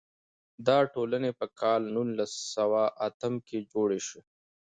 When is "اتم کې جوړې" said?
3.07-3.99